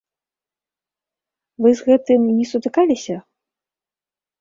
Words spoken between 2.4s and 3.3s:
сутыкаліся?